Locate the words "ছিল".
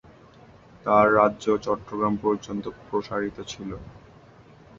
3.47-3.71